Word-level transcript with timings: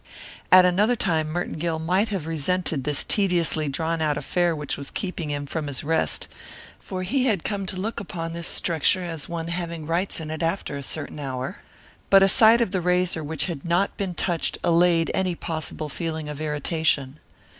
At 0.51 0.65
another 0.65 0.95
time 0.95 1.29
Merton 1.29 1.59
Gill 1.59 1.77
might 1.77 2.09
have 2.09 2.25
resented 2.25 2.85
this 2.85 3.03
tediously 3.03 3.69
drawn 3.69 4.01
out 4.01 4.17
affair 4.17 4.55
which 4.55 4.75
was 4.75 4.89
keeping 4.89 5.29
him 5.29 5.45
from 5.45 5.67
his 5.67 5.83
rest, 5.83 6.27
for 6.79 7.03
he 7.03 7.27
had 7.27 7.43
come 7.43 7.67
to 7.67 7.77
look 7.77 7.99
upon 7.99 8.33
this 8.33 8.47
structure 8.47 9.03
as 9.03 9.29
one 9.29 9.49
having 9.49 9.85
rights 9.85 10.19
in 10.19 10.31
it 10.31 10.41
after 10.41 10.75
a 10.75 10.81
certain 10.81 11.19
hour, 11.19 11.59
but 12.09 12.23
a 12.23 12.27
sight 12.27 12.61
of 12.61 12.71
the 12.71 12.81
razor 12.81 13.23
which 13.23 13.45
had 13.45 13.63
not 13.63 13.95
been 13.95 14.15
touched 14.15 14.57
allayed 14.63 15.11
any 15.13 15.35
possible 15.35 15.87
feeling 15.87 16.27
of 16.29 16.41
irritation. 16.41 17.19